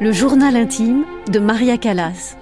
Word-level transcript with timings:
Le 0.00 0.12
journal 0.12 0.56
intime 0.56 1.04
de 1.30 1.38
Maria 1.38 1.76
Callas. 1.76 2.37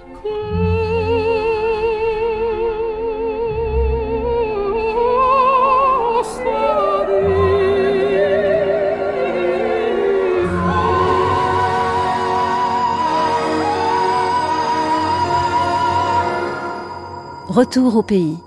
Retour 17.57 17.95
au 17.95 18.03
pays. 18.03 18.37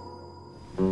Nous 0.78 0.86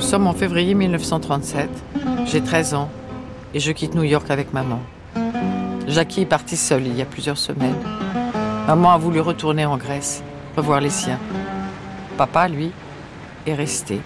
sommes 0.00 0.26
en 0.26 0.32
février 0.32 0.72
1937. 0.72 1.68
J'ai 2.24 2.40
13 2.40 2.72
ans 2.72 2.88
et 3.52 3.60
je 3.60 3.72
quitte 3.72 3.94
New 3.94 4.04
York 4.04 4.30
avec 4.30 4.54
maman. 4.54 4.78
Jackie 5.86 6.22
est 6.22 6.26
partie 6.26 6.56
seule 6.56 6.86
il 6.86 6.96
y 6.96 7.02
a 7.02 7.04
plusieurs 7.04 7.36
semaines. 7.36 7.76
Maman 8.66 8.92
a 8.92 8.96
voulu 8.96 9.18
retourner 9.18 9.66
en 9.66 9.76
Grèce, 9.76 10.22
revoir 10.56 10.80
les 10.80 10.90
siens. 10.90 11.18
Papa, 12.16 12.46
lui, 12.46 12.70
est 13.44 13.54
resté. 13.54 14.00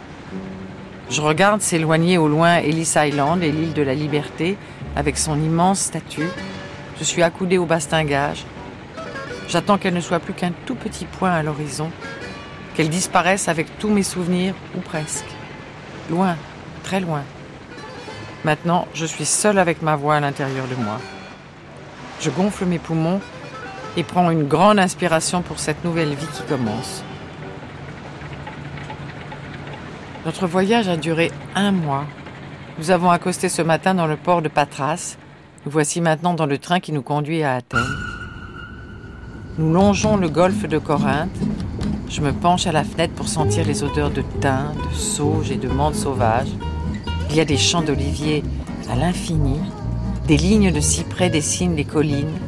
Je 1.10 1.20
regarde 1.20 1.60
s'éloigner 1.60 2.16
au 2.16 2.26
loin 2.26 2.56
Ellis 2.56 2.94
Island 2.96 3.42
et 3.42 3.52
l'île 3.52 3.74
de 3.74 3.82
la 3.82 3.94
Liberté 3.94 4.56
avec 4.96 5.18
son 5.18 5.36
immense 5.36 5.80
statue. 5.80 6.28
Je 6.98 7.04
suis 7.04 7.22
accoudée 7.22 7.58
au 7.58 7.66
bastingage. 7.66 8.44
J'attends 9.46 9.76
qu'elle 9.76 9.92
ne 9.94 10.00
soit 10.00 10.20
plus 10.20 10.32
qu'un 10.32 10.52
tout 10.64 10.74
petit 10.74 11.04
point 11.04 11.32
à 11.32 11.42
l'horizon, 11.42 11.90
qu'elle 12.74 12.88
disparaisse 12.88 13.48
avec 13.48 13.78
tous 13.78 13.90
mes 13.90 14.02
souvenirs, 14.02 14.54
ou 14.74 14.80
presque. 14.80 15.28
Loin, 16.10 16.34
très 16.82 17.00
loin. 17.00 17.22
Maintenant, 18.42 18.88
je 18.94 19.04
suis 19.04 19.26
seule 19.26 19.58
avec 19.58 19.82
ma 19.82 19.96
voix 19.96 20.16
à 20.16 20.20
l'intérieur 20.20 20.66
de 20.66 20.82
moi. 20.82 20.98
Je 22.20 22.30
gonfle 22.30 22.64
mes 22.64 22.78
poumons 22.78 23.20
et 23.96 24.02
prends 24.02 24.30
une 24.30 24.46
grande 24.46 24.78
inspiration 24.78 25.42
pour 25.42 25.58
cette 25.58 25.84
nouvelle 25.84 26.14
vie 26.14 26.26
qui 26.34 26.42
commence. 26.42 27.02
Notre 30.24 30.46
voyage 30.46 30.88
a 30.88 30.96
duré 30.96 31.30
un 31.54 31.72
mois. 31.72 32.04
Nous 32.78 32.90
avons 32.90 33.10
accosté 33.10 33.48
ce 33.48 33.62
matin 33.62 33.94
dans 33.94 34.06
le 34.06 34.16
port 34.16 34.42
de 34.42 34.48
Patras. 34.48 35.16
Nous 35.64 35.70
voici 35.70 36.00
maintenant 36.00 36.34
dans 36.34 36.46
le 36.46 36.58
train 36.58 36.80
qui 36.80 36.92
nous 36.92 37.02
conduit 37.02 37.42
à 37.42 37.54
Athènes. 37.54 37.80
Nous 39.58 39.72
longeons 39.72 40.16
le 40.16 40.28
golfe 40.28 40.68
de 40.68 40.78
Corinthe. 40.78 41.30
Je 42.08 42.20
me 42.20 42.32
penche 42.32 42.66
à 42.66 42.72
la 42.72 42.84
fenêtre 42.84 43.14
pour 43.14 43.28
sentir 43.28 43.64
les 43.64 43.82
odeurs 43.82 44.10
de 44.10 44.22
thym, 44.40 44.74
de 44.90 44.94
sauge 44.94 45.50
et 45.50 45.56
de 45.56 45.68
menthe 45.68 45.94
sauvage. 45.94 46.48
Il 47.30 47.36
y 47.36 47.40
a 47.40 47.44
des 47.44 47.56
champs 47.56 47.82
d'oliviers 47.82 48.42
à 48.90 48.96
l'infini. 48.96 49.58
Des 50.26 50.36
lignes 50.36 50.72
de 50.72 50.80
cyprès 50.80 51.30
dessinent 51.30 51.76
les 51.76 51.84
collines. 51.84 52.38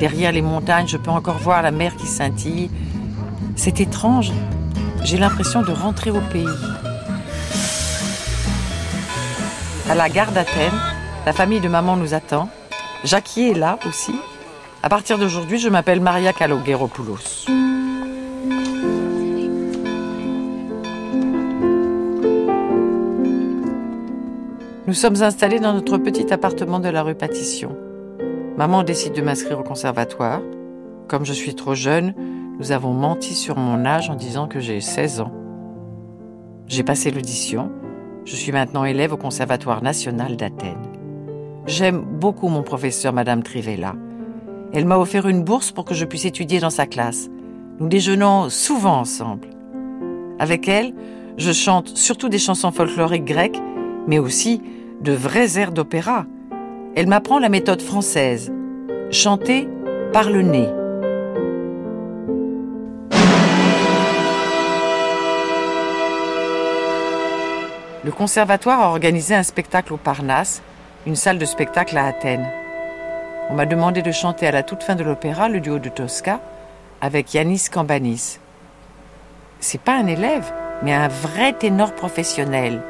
Derrière 0.00 0.30
les 0.30 0.42
montagnes, 0.42 0.86
je 0.86 0.96
peux 0.96 1.10
encore 1.10 1.38
voir 1.38 1.62
la 1.62 1.72
mer 1.72 1.96
qui 1.96 2.06
scintille. 2.06 2.70
C'est 3.56 3.80
étrange. 3.80 4.30
J'ai 5.02 5.18
l'impression 5.18 5.62
de 5.62 5.72
rentrer 5.72 6.10
au 6.10 6.20
pays. 6.32 6.46
À 9.90 9.94
la 9.96 10.08
gare 10.08 10.30
d'Athènes, 10.30 10.80
la 11.26 11.32
famille 11.32 11.60
de 11.60 11.68
maman 11.68 11.96
nous 11.96 12.14
attend. 12.14 12.48
Jackie 13.04 13.48
est 13.48 13.54
là 13.54 13.78
aussi. 13.88 14.14
À 14.82 14.88
partir 14.88 15.18
d'aujourd'hui, 15.18 15.58
je 15.58 15.68
m'appelle 15.68 16.00
Maria 16.00 16.32
Kalogeropoulos. 16.32 17.46
Nous 24.86 24.94
sommes 24.94 25.22
installés 25.22 25.58
dans 25.58 25.74
notre 25.74 25.98
petit 25.98 26.32
appartement 26.32 26.78
de 26.78 26.88
la 26.88 27.02
rue 27.02 27.14
Pâtission. 27.14 27.76
Maman 28.58 28.82
décide 28.82 29.12
de 29.12 29.22
m'inscrire 29.22 29.60
au 29.60 29.62
conservatoire. 29.62 30.40
Comme 31.06 31.24
je 31.24 31.32
suis 31.32 31.54
trop 31.54 31.76
jeune, 31.76 32.12
nous 32.58 32.72
avons 32.72 32.92
menti 32.92 33.34
sur 33.34 33.56
mon 33.56 33.84
âge 33.84 34.10
en 34.10 34.16
disant 34.16 34.48
que 34.48 34.58
j'ai 34.58 34.80
16 34.80 35.20
ans. 35.20 35.32
J'ai 36.66 36.82
passé 36.82 37.12
l'audition. 37.12 37.70
Je 38.24 38.34
suis 38.34 38.50
maintenant 38.50 38.84
élève 38.84 39.12
au 39.12 39.16
Conservatoire 39.16 39.80
national 39.80 40.36
d'Athènes. 40.36 40.82
J'aime 41.66 42.00
beaucoup 42.00 42.48
mon 42.48 42.64
professeur, 42.64 43.12
Madame 43.12 43.44
Trivella. 43.44 43.94
Elle 44.72 44.86
m'a 44.86 44.98
offert 44.98 45.28
une 45.28 45.44
bourse 45.44 45.70
pour 45.70 45.84
que 45.84 45.94
je 45.94 46.04
puisse 46.04 46.24
étudier 46.24 46.58
dans 46.58 46.68
sa 46.68 46.86
classe. 46.86 47.30
Nous 47.78 47.86
déjeunons 47.86 48.48
souvent 48.48 48.98
ensemble. 48.98 49.46
Avec 50.40 50.66
elle, 50.66 50.94
je 51.36 51.52
chante 51.52 51.96
surtout 51.96 52.28
des 52.28 52.40
chansons 52.40 52.72
folkloriques 52.72 53.24
grecques, 53.24 53.62
mais 54.08 54.18
aussi 54.18 54.60
de 55.00 55.12
vrais 55.12 55.60
airs 55.60 55.70
d'opéra. 55.70 56.26
Elle 56.96 57.06
m'apprend 57.06 57.38
la 57.38 57.48
méthode 57.48 57.82
française, 57.82 58.52
chanter 59.10 59.68
par 60.12 60.30
le 60.30 60.42
nez. 60.42 60.68
Le 68.04 68.10
conservatoire 68.10 68.80
a 68.80 68.88
organisé 68.88 69.34
un 69.34 69.42
spectacle 69.42 69.92
au 69.92 69.96
Parnasse, 69.96 70.62
une 71.06 71.16
salle 71.16 71.38
de 71.38 71.44
spectacle 71.44 71.96
à 71.96 72.06
Athènes. 72.06 72.48
On 73.50 73.54
m'a 73.54 73.66
demandé 73.66 74.02
de 74.02 74.12
chanter 74.12 74.46
à 74.46 74.52
la 74.52 74.62
toute 74.62 74.82
fin 74.82 74.94
de 74.94 75.04
l'opéra 75.04 75.48
le 75.48 75.60
duo 75.60 75.78
de 75.78 75.88
Tosca 75.88 76.40
avec 77.00 77.34
Yanis 77.34 77.66
Kambanis. 77.70 78.38
C'est 79.60 79.80
pas 79.80 79.96
un 79.96 80.06
élève, 80.06 80.52
mais 80.82 80.94
un 80.94 81.08
vrai 81.08 81.52
ténor 81.52 81.92
professionnel. 81.94 82.82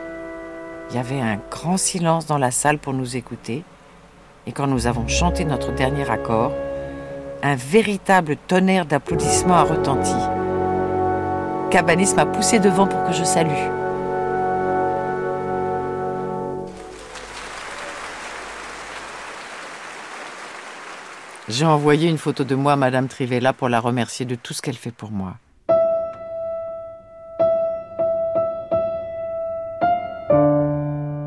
Il 0.91 0.97
y 0.97 0.99
avait 0.99 1.21
un 1.21 1.39
grand 1.51 1.77
silence 1.77 2.27
dans 2.27 2.39
la 2.39 2.51
salle 2.51 2.79
pour 2.79 2.95
nous 2.95 3.17
écouter. 3.17 3.65
Et 4.49 4.53
quand 4.53 4.67
nous 4.67 4.87
avons 4.87 5.07
chanté 5.07 5.45
notre 5.45 5.73
dernier 5.73 6.11
accord, 6.11 6.53
un 7.43 7.55
véritable 7.55 8.39
tonnerre 8.47 8.87
d'applaudissements 8.87 9.59
a 9.59 9.63
retenti. 9.63 10.15
Cabanis 11.71 12.15
m'a 12.17 12.25
poussé 12.25 12.59
devant 12.59 12.87
pour 12.87 13.05
que 13.05 13.13
je 13.13 13.25
salue. 13.25 13.51
J'ai 21.51 21.67
envoyé 21.67 22.09
une 22.09 22.17
photo 22.17 22.43
de 22.43 22.55
moi 22.55 22.73
à 22.73 22.77
Madame 22.77 23.07
Trivella 23.07 23.53
pour 23.53 23.69
la 23.69 23.81
remercier 23.81 24.25
de 24.25 24.35
tout 24.35 24.55
ce 24.55 24.63
qu'elle 24.63 24.77
fait 24.77 24.91
pour 24.91 25.11
moi. 25.11 25.35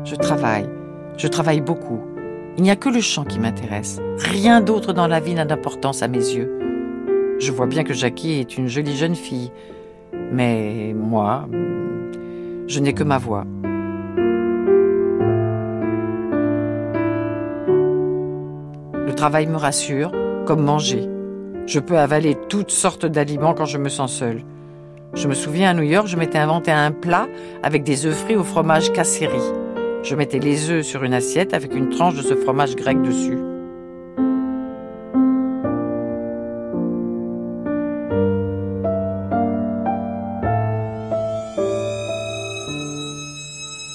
Je 0.04 0.16
travaille. 0.16 0.68
Je 1.16 1.28
travaille 1.28 1.60
beaucoup. 1.60 2.11
Il 2.58 2.64
n'y 2.64 2.70
a 2.70 2.76
que 2.76 2.90
le 2.90 3.00
chant 3.00 3.24
qui 3.24 3.38
m'intéresse. 3.38 3.98
Rien 4.18 4.60
d'autre 4.60 4.92
dans 4.92 5.06
la 5.06 5.20
vie 5.20 5.34
n'a 5.34 5.46
d'importance 5.46 6.02
à 6.02 6.08
mes 6.08 6.18
yeux. 6.18 6.58
Je 7.38 7.50
vois 7.50 7.66
bien 7.66 7.82
que 7.82 7.94
Jackie 7.94 8.32
est 8.32 8.58
une 8.58 8.68
jolie 8.68 8.96
jeune 8.96 9.14
fille. 9.14 9.50
Mais 10.30 10.94
moi, 10.94 11.48
je 12.68 12.80
n'ai 12.80 12.92
que 12.92 13.04
ma 13.04 13.16
voix. 13.18 13.46
Le 18.94 19.12
travail 19.14 19.46
me 19.46 19.56
rassure, 19.56 20.12
comme 20.46 20.62
manger. 20.62 21.08
Je 21.66 21.80
peux 21.80 21.98
avaler 21.98 22.36
toutes 22.48 22.70
sortes 22.70 23.06
d'aliments 23.06 23.54
quand 23.54 23.64
je 23.64 23.78
me 23.78 23.88
sens 23.88 24.12
seule. 24.12 24.42
Je 25.14 25.26
me 25.26 25.34
souviens 25.34 25.70
à 25.70 25.74
New 25.74 25.82
York, 25.82 26.06
je 26.06 26.16
m'étais 26.16 26.38
inventé 26.38 26.70
un 26.70 26.90
plat 26.90 27.28
avec 27.62 27.82
des 27.82 28.04
œufs 28.06 28.14
frits 28.14 28.36
au 28.36 28.44
fromage 28.44 28.92
casseri. 28.92 29.61
Je 30.02 30.16
mettais 30.16 30.40
les 30.40 30.68
œufs 30.68 30.84
sur 30.84 31.04
une 31.04 31.14
assiette 31.14 31.54
avec 31.54 31.74
une 31.76 31.88
tranche 31.88 32.16
de 32.16 32.22
ce 32.22 32.34
fromage 32.34 32.74
grec 32.74 33.00
dessus. 33.02 33.38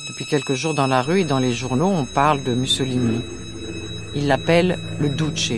Depuis 0.08 0.26
quelques 0.26 0.54
jours 0.54 0.74
dans 0.74 0.88
la 0.88 1.02
rue 1.02 1.22
et 1.22 1.26
dans 1.26 1.40
les 1.40 1.52
journaux, 1.52 1.92
on 1.94 2.06
parle 2.06 2.42
de 2.42 2.54
Mussolini. 2.54 3.22
Il 4.16 4.28
l'appelle 4.28 4.78
le 5.02 5.10
Duce. 5.10 5.52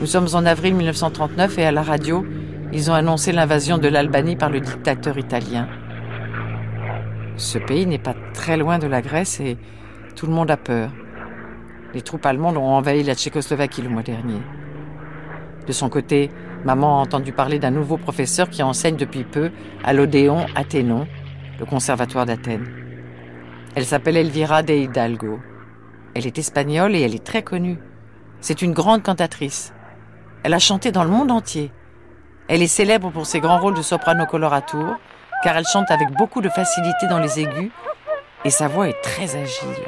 Nous 0.00 0.06
sommes 0.06 0.28
en 0.34 0.46
avril 0.46 0.76
1939 0.76 1.58
et 1.58 1.64
à 1.64 1.72
la 1.72 1.82
radio, 1.82 2.24
ils 2.72 2.88
ont 2.88 2.94
annoncé 2.94 3.32
l'invasion 3.32 3.78
de 3.78 3.88
l'Albanie 3.88 4.36
par 4.36 4.48
le 4.48 4.60
dictateur 4.60 5.18
italien. 5.18 5.66
Ce 7.36 7.58
pays 7.58 7.86
n'est 7.86 7.98
pas 7.98 8.14
très 8.34 8.56
loin 8.56 8.78
de 8.78 8.86
la 8.86 9.02
Grèce 9.02 9.40
et 9.40 9.56
tout 10.16 10.26
le 10.26 10.32
monde 10.32 10.50
a 10.50 10.56
peur. 10.56 10.90
Les 11.94 12.02
troupes 12.02 12.26
allemandes 12.26 12.56
ont 12.56 12.64
envahi 12.64 13.02
la 13.02 13.14
Tchécoslovaquie 13.14 13.82
le 13.82 13.88
mois 13.88 14.02
dernier. 14.02 14.40
De 15.66 15.72
son 15.72 15.88
côté, 15.88 16.30
maman 16.64 16.98
a 16.98 17.02
entendu 17.02 17.32
parler 17.32 17.58
d'un 17.58 17.70
nouveau 17.70 17.96
professeur 17.96 18.48
qui 18.48 18.62
enseigne 18.62 18.96
depuis 18.96 19.24
peu 19.24 19.50
à 19.84 19.92
l'Odéon 19.92 20.46
Athénon, 20.54 21.06
le 21.58 21.66
conservatoire 21.66 22.26
d'Athènes. 22.26 22.68
Elle 23.74 23.84
s'appelle 23.84 24.16
Elvira 24.16 24.62
de 24.62 24.74
Hidalgo. 24.74 25.38
Elle 26.14 26.26
est 26.26 26.38
espagnole 26.38 26.94
et 26.94 27.02
elle 27.02 27.14
est 27.14 27.24
très 27.24 27.42
connue. 27.42 27.78
C'est 28.40 28.62
une 28.62 28.72
grande 28.72 29.02
cantatrice. 29.02 29.72
Elle 30.42 30.54
a 30.54 30.58
chanté 30.58 30.92
dans 30.92 31.04
le 31.04 31.10
monde 31.10 31.30
entier. 31.30 31.70
Elle 32.48 32.62
est 32.62 32.66
célèbre 32.66 33.10
pour 33.10 33.26
ses 33.26 33.40
grands 33.40 33.60
rôles 33.60 33.76
de 33.76 33.82
soprano 33.82 34.26
coloratura, 34.26 34.98
car 35.42 35.56
elle 35.56 35.66
chante 35.66 35.90
avec 35.90 36.10
beaucoup 36.18 36.40
de 36.40 36.48
facilité 36.48 37.06
dans 37.08 37.18
les 37.18 37.40
aigus 37.40 37.70
et 38.44 38.50
sa 38.50 38.68
voix 38.68 38.88
est 38.88 39.00
très 39.02 39.36
agile. 39.36 39.84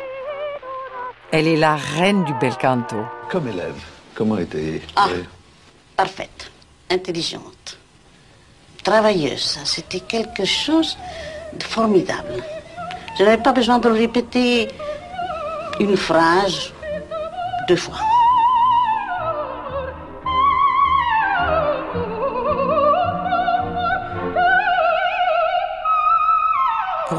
Elle 1.31 1.47
est 1.49 1.57
la 1.57 1.77
reine 1.77 2.25
du 2.25 2.35
bel 2.35 2.57
canto. 2.57 2.97
Comme 3.31 3.49
élève, 3.49 3.81
comment 4.15 4.37
était 4.39 4.83
Ah, 4.97 5.09
parfaite, 5.97 6.51
intelligente, 6.91 7.79
travailleuse. 8.85 9.59
C'était 9.65 10.01
quelque 10.01 10.45
chose 10.45 10.99
de 11.55 11.65
formidable. 11.65 12.43
Je 13.19 13.25
n'avais 13.25 13.43
pas 13.43 13.53
besoin 13.53 13.79
de 13.79 13.89
répéter 13.89 14.69
une 15.81 15.97
phrase 15.97 16.73
deux 17.69 17.77
fois. 17.77 17.99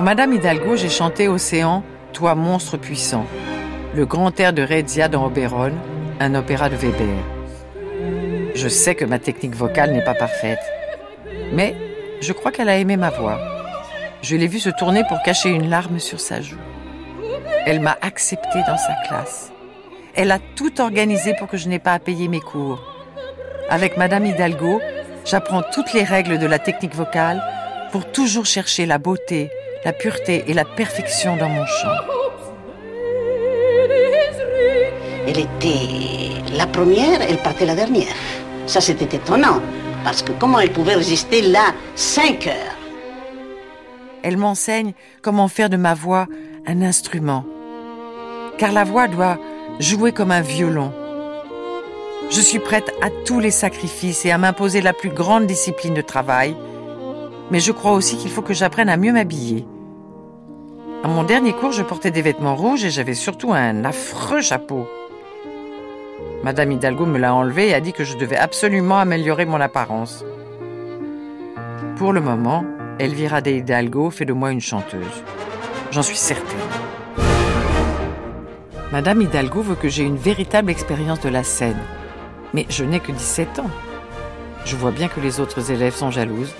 Madame 0.04 0.34
Hidalgo, 0.34 0.76
j'ai 0.76 0.90
chanté 0.90 1.30
Océan, 1.30 1.82
toi 2.12 2.36
monstre 2.36 2.76
puissant, 2.76 3.26
le 3.96 4.06
grand 4.06 4.38
air 4.38 4.52
de 4.52 4.62
Rezia 4.62 5.08
dans 5.08 5.26
Oberon, 5.26 5.72
un 6.20 6.36
opéra 6.36 6.68
de 6.68 6.76
Weber. 6.76 7.24
Je 8.54 8.68
sais 8.68 8.96
que 8.96 9.06
ma 9.06 9.18
technique 9.18 9.56
vocale 9.56 9.94
n'est 9.94 10.04
pas 10.04 10.14
parfaite, 10.14 10.60
mais 11.54 11.74
je 12.20 12.34
crois 12.34 12.52
qu'elle 12.52 12.68
a 12.68 12.76
aimé 12.76 12.98
ma 12.98 13.12
voix. 13.12 13.40
Je 14.22 14.36
l'ai 14.36 14.48
vue 14.48 14.60
se 14.60 14.70
tourner 14.72 15.06
pour 15.08 15.22
cacher 15.22 15.48
une 15.48 15.70
larme 15.70 16.00
sur 16.00 16.20
sa 16.20 16.42
joue. 16.42 16.58
Elle 17.66 17.80
m'a 17.80 17.98
acceptée 18.02 18.60
dans 18.68 18.78
sa 18.78 18.96
classe. 19.08 19.54
Elle 20.16 20.32
a 20.32 20.40
tout 20.58 20.82
organisé 20.82 21.34
pour 21.34 21.48
que 21.48 21.56
je 21.56 21.70
n'ai 21.70 21.80
pas 21.80 21.94
à 21.94 22.00
payer 22.00 22.28
mes 22.28 22.42
cours. 22.42 22.84
Avec 23.70 23.96
Madame 23.96 24.26
Hidalgo, 24.26 24.82
j'apprends 25.24 25.64
toutes 25.74 25.94
les 25.94 26.04
règles 26.04 26.40
de 26.40 26.46
la 26.46 26.60
technique 26.60 26.94
vocale 26.94 27.42
pour 27.94 28.12
toujours 28.12 28.46
chercher 28.46 28.86
la 28.86 28.98
beauté, 28.98 29.50
la 29.86 29.94
pureté 29.94 30.46
et 30.48 30.54
la 30.54 30.66
perfection 30.66 31.38
dans 31.38 31.50
mon 31.50 31.66
chant. 31.66 31.98
Elle 35.28 35.40
était 35.40 36.54
la 36.56 36.68
première, 36.68 37.22
elle 37.22 37.38
partait 37.38 37.66
la 37.66 37.76
dernière. 37.76 38.16
Ça, 38.66 38.82
c'était 38.82 39.18
étonnant, 39.18 39.62
parce 40.04 40.22
que 40.22 40.32
comment 40.34 40.60
elle 40.60 40.72
pouvait 40.72 40.96
résister 40.96 41.42
là 41.42 41.74
cinq 41.96 42.48
heures? 42.48 42.78
Elle 44.22 44.38
m'enseigne 44.38 44.94
comment 45.22 45.48
faire 45.48 45.70
de 45.70 45.78
ma 45.78 45.94
voix 45.94 46.28
un 46.66 46.82
instrument. 46.82 47.46
Car 48.58 48.72
la 48.72 48.84
voix 48.84 49.08
doit 49.08 49.38
jouer 49.80 50.12
comme 50.12 50.32
un 50.32 50.42
violon. 50.42 50.94
Je 52.30 52.40
suis 52.40 52.60
prête 52.60 52.90
à 53.02 53.10
tous 53.26 53.40
les 53.40 53.52
sacrifices 53.52 54.26
et 54.26 54.32
à 54.32 54.38
m'imposer 54.38 54.82
la 54.82 54.94
plus 54.94 55.10
grande 55.10 55.46
discipline 55.46 55.94
de 55.94 56.02
travail, 56.02 56.56
mais 57.52 57.60
je 57.60 57.72
crois 57.72 57.92
aussi 57.92 58.18
qu'il 58.18 58.32
faut 58.32 58.42
que 58.42 58.54
j'apprenne 58.54 58.90
à 58.90 58.98
mieux 58.98 59.12
m'habiller. 59.12 59.66
À 61.04 61.10
mon 61.10 61.26
dernier 61.26 61.52
cours, 61.52 61.74
je 61.74 61.84
portais 61.84 62.12
des 62.12 62.22
vêtements 62.22 62.56
rouges 62.56 62.86
et 62.86 62.90
j'avais 62.90 63.14
surtout 63.14 63.52
un 63.52 63.84
affreux 63.84 64.40
chapeau. 64.40 64.88
Madame 66.46 66.72
Hidalgo 66.72 67.06
me 67.06 67.20
l'a 67.20 67.36
enlevé 67.36 67.68
et 67.68 67.74
a 67.74 67.82
dit 67.82 67.92
que 67.92 68.06
je 68.06 68.16
devais 68.16 68.38
absolument 68.38 69.00
améliorer 69.00 69.44
mon 69.44 69.60
apparence. 69.60 70.24
Pour 71.98 72.14
le 72.14 72.22
moment, 72.22 72.64
Elvira 73.00 73.42
de 73.42 73.52
Hidalgo 73.52 74.12
fait 74.12 74.24
de 74.24 74.32
moi 74.32 74.52
une 74.52 74.62
chanteuse. 74.62 75.24
J'en 75.92 76.04
suis 76.04 76.16
certaine. 76.16 76.58
Madame 78.94 79.22
Hidalgo 79.22 79.62
veut 79.62 79.76
que 79.76 79.90
j'ai 79.90 80.04
une 80.04 80.16
véritable 80.16 80.72
expérience 80.72 81.20
de 81.20 81.30
la 81.30 81.44
scène. 81.44 81.84
Mais 82.54 82.66
je 82.70 82.86
n'ai 82.86 83.02
que 83.02 83.12
17 83.12 83.60
ans. 83.60 83.70
Je 84.64 84.78
vois 84.78 84.92
bien 84.92 85.10
que 85.10 85.20
les 85.20 85.42
autres 85.42 85.70
élèves 85.70 85.96
sont 85.96 86.12
jalouses. 86.12 86.54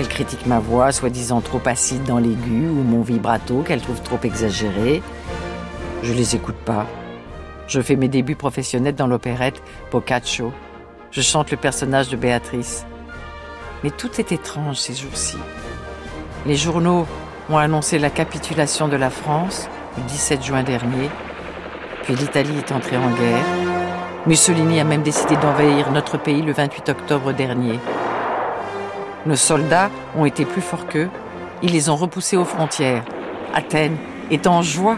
Elles 0.00 0.08
critiquent 0.08 0.46
ma 0.46 0.60
voix, 0.60 0.92
soi-disant 0.92 1.42
trop 1.42 1.60
acide 1.66 2.04
dans 2.04 2.16
l'aigu, 2.16 2.70
ou 2.70 2.82
mon 2.82 3.02
vibrato 3.02 3.60
qu'elles 3.60 3.82
trouvent 3.82 4.00
trop 4.00 4.18
exagéré. 4.22 5.02
Je 6.02 6.14
les 6.14 6.34
écoute 6.34 6.56
pas. 6.56 6.86
Je 7.66 7.82
fais 7.82 7.96
mes 7.96 8.08
débuts 8.08 8.34
professionnels 8.34 8.94
dans 8.94 9.06
l'opérette 9.06 9.62
Boccaccio. 9.92 10.54
Je 11.10 11.20
chante 11.20 11.50
le 11.50 11.58
personnage 11.58 12.08
de 12.08 12.16
Béatrice. 12.16 12.86
Mais 13.84 13.90
tout 13.90 14.08
est 14.18 14.32
étrange 14.32 14.76
ces 14.76 14.94
jours-ci. 14.94 15.36
Les 16.46 16.56
journaux 16.56 17.06
ont 17.50 17.58
annoncé 17.58 17.98
la 17.98 18.08
capitulation 18.08 18.88
de 18.88 18.96
la 18.96 19.10
France 19.10 19.68
le 19.98 20.02
17 20.04 20.42
juin 20.42 20.62
dernier. 20.62 21.10
Puis 22.04 22.14
l'Italie 22.14 22.56
est 22.56 22.72
entrée 22.72 22.96
en 22.96 23.10
guerre. 23.10 23.44
Mussolini 24.26 24.80
a 24.80 24.84
même 24.84 25.02
décidé 25.02 25.36
d'envahir 25.36 25.90
notre 25.92 26.16
pays 26.16 26.40
le 26.40 26.54
28 26.54 26.88
octobre 26.88 27.34
dernier. 27.34 27.78
Nos 29.26 29.36
soldats 29.36 29.90
ont 30.16 30.24
été 30.24 30.44
plus 30.44 30.62
forts 30.62 30.86
qu'eux. 30.86 31.10
Ils 31.62 31.72
les 31.72 31.90
ont 31.90 31.96
repoussés 31.96 32.36
aux 32.36 32.44
frontières. 32.44 33.04
Athènes 33.54 33.98
est 34.30 34.46
en 34.46 34.62
joie. 34.62 34.96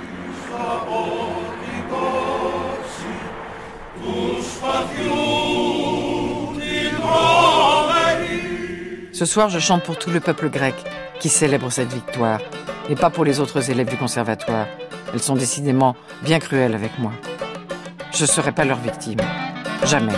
Ce 9.13 9.27
soir, 9.27 9.49
je 9.51 9.59
chante 9.59 9.83
pour 9.83 9.99
tout 9.99 10.11
le 10.11 10.21
peuple 10.21 10.49
grec 10.51 10.75
qui 11.21 11.29
célèbre 11.29 11.71
cette 11.71 11.93
victoire, 11.93 12.41
et 12.89 12.97
pas 12.97 13.11
pour 13.11 13.25
les 13.25 13.39
autres 13.39 13.71
élèves 13.71 13.89
du 13.89 13.97
conservatoire. 13.97 14.67
Elles 15.13 15.23
sont 15.23 15.37
décidément 15.37 15.95
bien 16.23 16.41
cruelles 16.41 16.75
avec 16.75 16.99
moi. 16.99 17.13
Je 18.13 18.23
ne 18.23 18.27
serai 18.27 18.51
pas 18.51 18.65
leur 18.65 18.79
victime. 18.79 19.21
Jamais. 19.85 20.13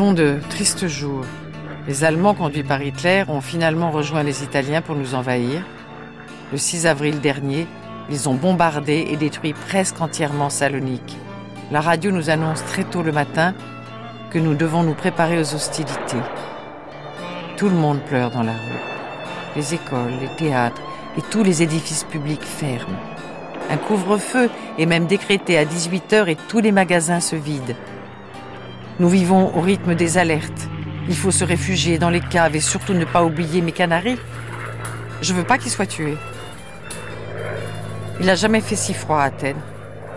Vivons 0.00 0.12
de 0.14 0.38
tristes 0.48 0.86
jours. 0.86 1.26
Les 1.86 2.04
Allemands 2.04 2.32
conduits 2.32 2.62
par 2.62 2.80
Hitler 2.80 3.24
ont 3.28 3.42
finalement 3.42 3.90
rejoint 3.90 4.22
les 4.22 4.42
Italiens 4.42 4.80
pour 4.80 4.96
nous 4.96 5.14
envahir. 5.14 5.62
Le 6.52 6.56
6 6.56 6.86
avril 6.86 7.20
dernier, 7.20 7.66
ils 8.08 8.26
ont 8.26 8.32
bombardé 8.32 9.08
et 9.10 9.16
détruit 9.18 9.52
presque 9.52 10.00
entièrement 10.00 10.48
Salonique. 10.48 11.18
La 11.70 11.82
radio 11.82 12.12
nous 12.12 12.30
annonce 12.30 12.64
très 12.64 12.84
tôt 12.84 13.02
le 13.02 13.12
matin 13.12 13.52
que 14.30 14.38
nous 14.38 14.54
devons 14.54 14.84
nous 14.84 14.94
préparer 14.94 15.38
aux 15.38 15.54
hostilités. 15.54 16.24
Tout 17.58 17.68
le 17.68 17.76
monde 17.76 18.00
pleure 18.00 18.30
dans 18.30 18.42
la 18.42 18.52
rue. 18.52 19.54
Les 19.54 19.74
écoles, 19.74 20.14
les 20.18 20.34
théâtres 20.36 20.80
et 21.18 21.22
tous 21.30 21.42
les 21.42 21.62
édifices 21.62 22.04
publics 22.04 22.42
ferment. 22.42 22.96
Un 23.68 23.76
couvre-feu 23.76 24.48
est 24.78 24.86
même 24.86 25.04
décrété 25.04 25.58
à 25.58 25.66
18h 25.66 26.26
et 26.28 26.38
tous 26.48 26.60
les 26.60 26.72
magasins 26.72 27.20
se 27.20 27.36
vident. 27.36 27.76
Nous 29.00 29.08
vivons 29.08 29.56
au 29.56 29.62
rythme 29.62 29.94
des 29.94 30.18
alertes. 30.18 30.68
Il 31.08 31.16
faut 31.16 31.30
se 31.30 31.42
réfugier 31.42 31.96
dans 31.96 32.10
les 32.10 32.20
caves 32.20 32.54
et 32.54 32.60
surtout 32.60 32.92
ne 32.92 33.06
pas 33.06 33.24
oublier 33.24 33.62
mes 33.62 33.72
canaris. 33.72 34.18
Je 35.22 35.32
veux 35.32 35.42
pas 35.42 35.56
qu'ils 35.56 35.70
soient 35.70 35.86
tués. 35.86 36.18
Il 38.20 38.26
n'a 38.26 38.34
jamais 38.34 38.60
fait 38.60 38.76
si 38.76 38.92
froid 38.92 39.16
à 39.16 39.22
Athènes. 39.22 39.62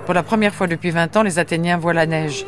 Pour 0.04 0.14
la 0.14 0.22
première 0.22 0.54
fois 0.54 0.68
depuis 0.68 0.92
20 0.92 1.16
ans, 1.16 1.24
les 1.24 1.40
Athéniens 1.40 1.78
voient 1.78 1.94
la 1.94 2.06
neige. 2.06 2.46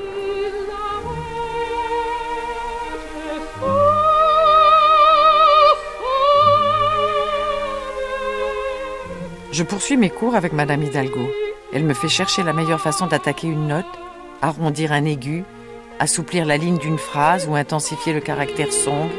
Je 9.54 9.64
poursuis 9.64 9.96
mes 9.96 10.10
cours 10.10 10.36
avec 10.36 10.52
Madame 10.52 10.84
Hidalgo. 10.84 11.30
Elle 11.74 11.86
me 11.86 11.94
fait 11.94 12.10
chercher 12.10 12.44
la 12.44 12.52
meilleure 12.52 12.82
façon 12.82 13.08
d'attaquer 13.08 13.48
une 13.48 13.70
note, 13.70 13.86
arrondir 14.42 14.92
un 14.92 15.06
aigu, 15.06 15.46
assouplir 16.00 16.46
la 16.46 16.58
ligne 16.58 16.78
d'une 16.78 16.98
phrase 16.98 17.48
ou 17.48 17.56
intensifier 17.56 18.14
le 18.14 18.20
caractère 18.20 18.72
sombre. 18.72 19.12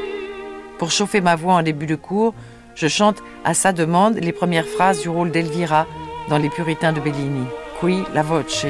Pour 0.78 0.90
chauffer 0.90 1.20
ma 1.20 1.36
voix 1.36 1.54
en 1.54 1.62
début 1.62 1.86
de 1.86 1.94
cours, 1.94 2.34
je 2.74 2.88
chante 2.88 3.22
à 3.44 3.54
sa 3.54 3.72
demande 3.72 4.16
les 4.16 4.32
premières 4.32 4.66
phrases 4.66 5.00
du 5.00 5.08
rôle 5.08 5.30
d'Elvira 5.30 5.86
dans 6.28 6.38
Les 6.38 6.50
Puritains 6.50 6.92
de 6.92 7.00
Bellini, 7.00 7.46
Qui 7.80 8.02
la 8.12 8.22
voce. 8.22 8.66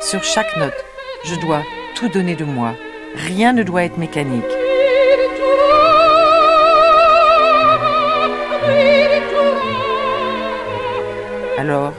Sur 0.00 0.24
chaque 0.24 0.56
note, 0.56 0.84
je 1.24 1.34
dois 1.36 1.62
tout 1.94 2.08
donner 2.08 2.36
de 2.36 2.44
moi. 2.44 2.74
Rien 3.14 3.52
ne 3.52 3.62
doit 3.62 3.84
être 3.84 3.98
mécanique. 3.98 4.44
Alors, 11.58 11.92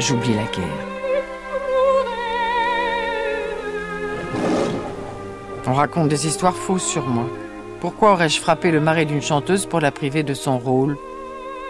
j'oublie 0.00 0.34
la 0.34 0.42
guerre. 0.42 0.99
On 5.70 5.74
raconte 5.74 6.08
des 6.08 6.26
histoires 6.26 6.56
fausses 6.56 6.84
sur 6.84 7.06
moi. 7.06 7.26
Pourquoi 7.80 8.14
aurais-je 8.14 8.40
frappé 8.40 8.72
le 8.72 8.80
mari 8.80 9.06
d'une 9.06 9.22
chanteuse 9.22 9.66
pour 9.66 9.78
la 9.78 9.92
priver 9.92 10.24
de 10.24 10.34
son 10.34 10.58
rôle? 10.58 10.96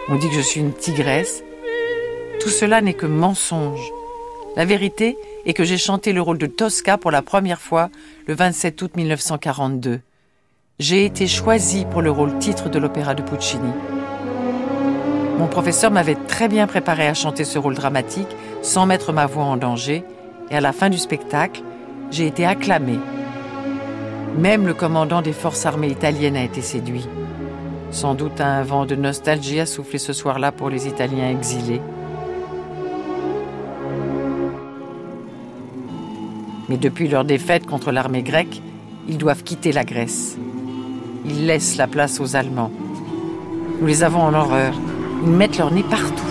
On 0.09 0.15
dit 0.15 0.27
que 0.27 0.33
je 0.33 0.41
suis 0.41 0.59
une 0.59 0.73
tigresse. 0.73 1.43
Tout 2.39 2.49
cela 2.49 2.81
n'est 2.81 2.95
que 2.95 3.05
mensonge. 3.05 3.91
La 4.55 4.65
vérité 4.65 5.19
est 5.45 5.53
que 5.53 5.63
j'ai 5.63 5.77
chanté 5.77 6.13
le 6.13 6.21
rôle 6.23 6.39
de 6.39 6.47
Tosca 6.47 6.97
pour 6.97 7.11
la 7.11 7.21
première 7.21 7.61
fois 7.61 7.91
le 8.25 8.33
27 8.33 8.81
août 8.81 8.91
1942. 8.95 9.99
J'ai 10.79 11.05
été 11.05 11.27
choisie 11.27 11.85
pour 11.85 12.01
le 12.01 12.09
rôle 12.09 12.39
titre 12.39 12.69
de 12.69 12.79
l'opéra 12.79 13.13
de 13.13 13.21
Puccini. 13.21 13.71
Mon 15.37 15.45
professeur 15.45 15.91
m'avait 15.91 16.17
très 16.27 16.47
bien 16.47 16.65
préparé 16.65 17.07
à 17.07 17.13
chanter 17.13 17.43
ce 17.43 17.59
rôle 17.59 17.75
dramatique 17.75 18.35
sans 18.63 18.87
mettre 18.87 19.13
ma 19.13 19.27
voix 19.27 19.43
en 19.43 19.57
danger, 19.57 20.03
et 20.49 20.55
à 20.55 20.61
la 20.61 20.73
fin 20.73 20.89
du 20.89 20.97
spectacle, 20.97 21.61
j'ai 22.09 22.25
été 22.25 22.47
acclamée. 22.47 22.97
Même 24.37 24.65
le 24.65 24.73
commandant 24.73 25.21
des 25.21 25.33
forces 25.33 25.65
armées 25.65 25.89
italiennes 25.89 26.37
a 26.37 26.43
été 26.43 26.61
séduit. 26.61 27.07
Sans 27.91 28.15
doute 28.15 28.39
un 28.39 28.63
vent 28.63 28.85
de 28.85 28.95
nostalgie 28.95 29.59
a 29.59 29.65
soufflé 29.65 29.99
ce 29.99 30.13
soir-là 30.13 30.51
pour 30.51 30.69
les 30.69 30.87
Italiens 30.87 31.29
exilés. 31.29 31.81
Mais 36.69 36.77
depuis 36.77 37.09
leur 37.09 37.25
défaite 37.25 37.65
contre 37.65 37.91
l'armée 37.91 38.23
grecque, 38.23 38.61
ils 39.09 39.17
doivent 39.17 39.43
quitter 39.43 39.73
la 39.73 39.83
Grèce. 39.83 40.37
Ils 41.25 41.45
laissent 41.45 41.75
la 41.75 41.87
place 41.87 42.21
aux 42.21 42.37
Allemands. 42.37 42.71
Nous 43.81 43.87
les 43.87 44.03
avons 44.03 44.21
en 44.21 44.33
horreur. 44.33 44.73
Ils 45.23 45.31
mettent 45.31 45.57
leur 45.57 45.71
nez 45.71 45.83
partout. 45.83 46.23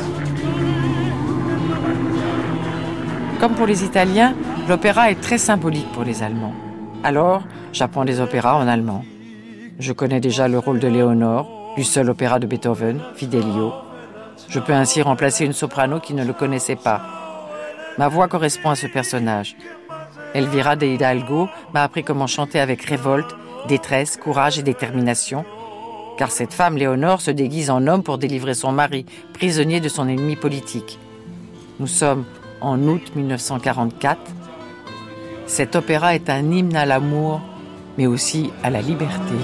Comme 3.38 3.54
pour 3.54 3.66
les 3.66 3.84
Italiens, 3.84 4.34
l'opéra 4.68 5.10
est 5.10 5.20
très 5.20 5.38
symbolique 5.38 5.92
pour 5.92 6.04
les 6.04 6.22
Allemands. 6.22 6.54
Alors, 7.02 7.42
j'apprends 7.72 8.04
des 8.04 8.20
opéras 8.20 8.56
en 8.56 8.68
allemand. 8.68 9.04
Je 9.78 9.92
connais 9.94 10.20
déjà 10.20 10.48
le 10.48 10.58
rôle 10.58 10.80
de 10.80 10.88
Léonore, 10.88 11.72
du 11.76 11.82
seul 11.82 12.10
opéra 12.10 12.38
de 12.38 12.46
Beethoven, 12.46 13.00
Fidelio. 13.14 13.72
Je 14.48 14.60
peux 14.60 14.74
ainsi 14.74 15.00
remplacer 15.00 15.46
une 15.46 15.54
soprano 15.54 15.98
qui 15.98 16.12
ne 16.12 16.24
le 16.24 16.34
connaissait 16.34 16.76
pas. 16.76 17.00
Ma 17.96 18.08
voix 18.08 18.28
correspond 18.28 18.70
à 18.70 18.74
ce 18.74 18.86
personnage. 18.86 19.56
Elvira 20.34 20.76
de 20.76 20.86
Hidalgo 20.86 21.48
m'a 21.72 21.84
appris 21.84 22.04
comment 22.04 22.26
chanter 22.26 22.60
avec 22.60 22.82
révolte, 22.82 23.34
détresse, 23.66 24.18
courage 24.18 24.58
et 24.58 24.62
détermination, 24.62 25.46
car 26.18 26.30
cette 26.30 26.52
femme, 26.52 26.76
Léonore, 26.76 27.22
se 27.22 27.30
déguise 27.30 27.70
en 27.70 27.86
homme 27.86 28.02
pour 28.02 28.18
délivrer 28.18 28.52
son 28.52 28.72
mari, 28.72 29.06
prisonnier 29.32 29.80
de 29.80 29.88
son 29.88 30.06
ennemi 30.06 30.36
politique. 30.36 30.98
Nous 31.78 31.86
sommes 31.86 32.26
en 32.60 32.78
août 32.82 33.12
1944. 33.16 34.20
Cet 35.50 35.74
opéra 35.74 36.14
est 36.14 36.30
un 36.30 36.48
hymne 36.52 36.76
à 36.76 36.86
l'amour, 36.86 37.40
mais 37.98 38.06
aussi 38.06 38.52
à 38.62 38.70
la 38.70 38.80
liberté. 38.80 39.34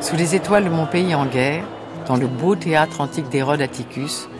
Sous 0.00 0.16
les 0.16 0.34
étoiles 0.34 0.64
de 0.64 0.70
mon 0.70 0.86
pays 0.86 1.14
en 1.14 1.26
guerre, 1.26 1.64
dans 2.08 2.16
le 2.16 2.26
beau 2.26 2.56
théâtre 2.56 3.02
antique 3.02 3.28
d'Hérode 3.28 3.60
Atticus, 3.60 4.30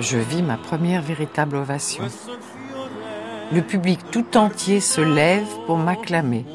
je 0.00 0.16
vis 0.16 0.42
ma 0.42 0.56
première 0.56 1.02
véritable 1.02 1.56
ovation. 1.56 2.04
Le 3.52 3.60
public 3.60 4.00
tout 4.10 4.38
entier 4.38 4.80
se 4.80 5.02
lève 5.02 5.46
pour 5.66 5.76
m'acclamer. 5.76 6.46